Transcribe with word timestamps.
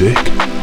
Music. 0.00 0.53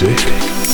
sick. 0.00 0.69